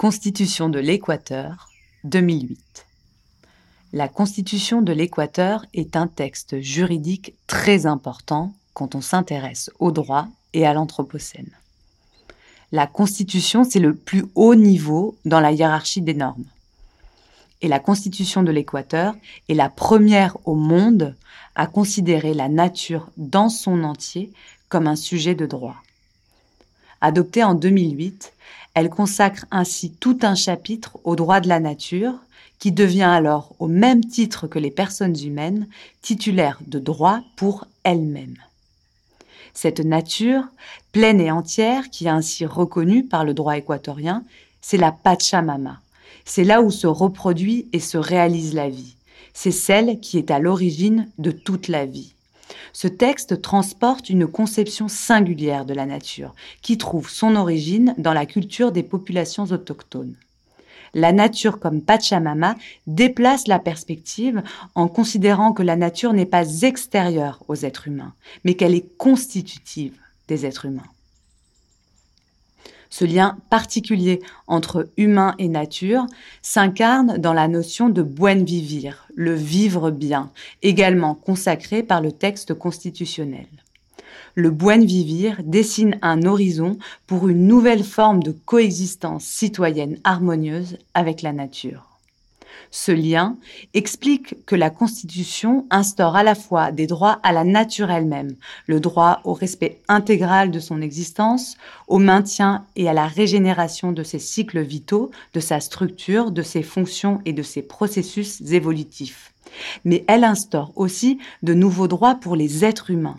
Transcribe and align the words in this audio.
Constitution 0.00 0.70
de 0.70 0.78
l'Équateur, 0.78 1.68
2008. 2.04 2.86
La 3.92 4.08
Constitution 4.08 4.80
de 4.80 4.94
l'Équateur 4.94 5.66
est 5.74 5.94
un 5.94 6.06
texte 6.06 6.58
juridique 6.60 7.34
très 7.46 7.84
important 7.84 8.54
quand 8.72 8.94
on 8.94 9.02
s'intéresse 9.02 9.70
au 9.78 9.92
droit 9.92 10.26
et 10.54 10.66
à 10.66 10.72
l'Anthropocène. 10.72 11.50
La 12.72 12.86
Constitution, 12.86 13.62
c'est 13.62 13.78
le 13.78 13.94
plus 13.94 14.24
haut 14.36 14.54
niveau 14.54 15.18
dans 15.26 15.38
la 15.38 15.52
hiérarchie 15.52 16.00
des 16.00 16.14
normes. 16.14 16.46
Et 17.60 17.68
la 17.68 17.78
Constitution 17.78 18.42
de 18.42 18.52
l'Équateur 18.52 19.14
est 19.50 19.54
la 19.54 19.68
première 19.68 20.38
au 20.46 20.54
monde 20.54 21.14
à 21.56 21.66
considérer 21.66 22.32
la 22.32 22.48
nature 22.48 23.10
dans 23.18 23.50
son 23.50 23.84
entier 23.84 24.32
comme 24.70 24.86
un 24.86 24.96
sujet 24.96 25.34
de 25.34 25.44
droit. 25.44 25.76
Adoptée 27.00 27.44
en 27.44 27.54
2008, 27.54 28.32
elle 28.74 28.90
consacre 28.90 29.46
ainsi 29.50 29.90
tout 29.90 30.18
un 30.22 30.34
chapitre 30.34 30.98
au 31.04 31.16
droit 31.16 31.40
de 31.40 31.48
la 31.48 31.60
nature, 31.60 32.14
qui 32.58 32.72
devient 32.72 33.02
alors, 33.02 33.54
au 33.58 33.68
même 33.68 34.04
titre 34.04 34.46
que 34.46 34.58
les 34.58 34.70
personnes 34.70 35.16
humaines, 35.18 35.66
titulaire 36.02 36.60
de 36.66 36.78
droits 36.78 37.22
pour 37.36 37.66
elle-même. 37.84 38.36
Cette 39.54 39.80
nature, 39.80 40.44
pleine 40.92 41.20
et 41.20 41.30
entière, 41.30 41.88
qui 41.90 42.06
est 42.06 42.10
ainsi 42.10 42.44
reconnue 42.44 43.04
par 43.04 43.24
le 43.24 43.34
droit 43.34 43.56
équatorien, 43.56 44.24
c'est 44.60 44.76
la 44.76 44.92
Pachamama. 44.92 45.80
C'est 46.26 46.44
là 46.44 46.60
où 46.60 46.70
se 46.70 46.86
reproduit 46.86 47.66
et 47.72 47.80
se 47.80 47.96
réalise 47.96 48.54
la 48.54 48.68
vie. 48.68 48.94
C'est 49.32 49.50
celle 49.50 50.00
qui 50.00 50.18
est 50.18 50.30
à 50.30 50.38
l'origine 50.38 51.08
de 51.18 51.30
toute 51.30 51.68
la 51.68 51.86
vie. 51.86 52.14
Ce 52.72 52.88
texte 52.88 53.42
transporte 53.42 54.10
une 54.10 54.26
conception 54.26 54.88
singulière 54.88 55.64
de 55.64 55.74
la 55.74 55.86
nature, 55.86 56.34
qui 56.62 56.78
trouve 56.78 57.10
son 57.10 57.36
origine 57.36 57.94
dans 57.98 58.12
la 58.12 58.26
culture 58.26 58.72
des 58.72 58.82
populations 58.82 59.44
autochtones. 59.44 60.16
La 60.94 61.12
nature 61.12 61.60
comme 61.60 61.82
Pachamama 61.82 62.56
déplace 62.86 63.46
la 63.46 63.60
perspective 63.60 64.42
en 64.74 64.88
considérant 64.88 65.52
que 65.52 65.62
la 65.62 65.76
nature 65.76 66.12
n'est 66.12 66.26
pas 66.26 66.62
extérieure 66.62 67.42
aux 67.48 67.54
êtres 67.54 67.86
humains, 67.86 68.14
mais 68.44 68.54
qu'elle 68.54 68.74
est 68.74 68.96
constitutive 68.96 69.94
des 70.26 70.46
êtres 70.46 70.66
humains. 70.66 70.82
Ce 72.90 73.04
lien 73.04 73.38
particulier 73.48 74.20
entre 74.48 74.90
humain 74.96 75.34
et 75.38 75.48
nature 75.48 76.06
s'incarne 76.42 77.18
dans 77.18 77.32
la 77.32 77.48
notion 77.48 77.88
de 77.88 78.02
buen 78.02 78.44
vivir, 78.44 79.06
le 79.14 79.32
vivre 79.32 79.90
bien, 79.90 80.30
également 80.62 81.14
consacré 81.14 81.82
par 81.82 82.00
le 82.00 82.12
texte 82.12 82.52
constitutionnel. 82.52 83.46
Le 84.34 84.50
buen 84.50 84.84
vivir 84.84 85.40
dessine 85.44 85.98
un 86.02 86.24
horizon 86.24 86.78
pour 87.06 87.28
une 87.28 87.46
nouvelle 87.46 87.84
forme 87.84 88.22
de 88.22 88.32
coexistence 88.32 89.24
citoyenne 89.24 89.98
harmonieuse 90.04 90.76
avec 90.94 91.22
la 91.22 91.32
nature. 91.32 91.89
Ce 92.70 92.92
lien 92.92 93.36
explique 93.74 94.44
que 94.46 94.54
la 94.54 94.70
Constitution 94.70 95.66
instaure 95.70 96.16
à 96.16 96.22
la 96.22 96.34
fois 96.34 96.70
des 96.70 96.86
droits 96.86 97.18
à 97.22 97.32
la 97.32 97.44
nature 97.44 97.90
elle-même, 97.90 98.36
le 98.66 98.78
droit 98.78 99.20
au 99.24 99.32
respect 99.32 99.80
intégral 99.88 100.50
de 100.50 100.60
son 100.60 100.80
existence, 100.80 101.56
au 101.88 101.98
maintien 101.98 102.64
et 102.76 102.88
à 102.88 102.92
la 102.92 103.06
régénération 103.06 103.92
de 103.92 104.02
ses 104.02 104.20
cycles 104.20 104.60
vitaux, 104.60 105.10
de 105.34 105.40
sa 105.40 105.60
structure, 105.60 106.30
de 106.30 106.42
ses 106.42 106.62
fonctions 106.62 107.20
et 107.24 107.32
de 107.32 107.42
ses 107.42 107.62
processus 107.62 108.40
évolutifs. 108.52 109.32
Mais 109.84 110.04
elle 110.06 110.24
instaure 110.24 110.72
aussi 110.76 111.18
de 111.42 111.54
nouveaux 111.54 111.88
droits 111.88 112.14
pour 112.14 112.36
les 112.36 112.64
êtres 112.64 112.90
humains, 112.90 113.18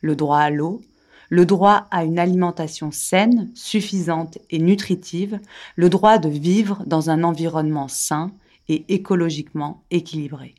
le 0.00 0.14
droit 0.14 0.38
à 0.38 0.50
l'eau, 0.50 0.80
le 1.28 1.46
droit 1.46 1.86
à 1.90 2.04
une 2.04 2.18
alimentation 2.18 2.90
saine, 2.92 3.50
suffisante 3.54 4.38
et 4.50 4.58
nutritive, 4.58 5.40
le 5.76 5.88
droit 5.88 6.18
de 6.18 6.28
vivre 6.28 6.82
dans 6.86 7.08
un 7.08 7.24
environnement 7.24 7.88
sain, 7.88 8.30
et 8.68 8.84
écologiquement 8.94 9.84
équilibré. 9.90 10.54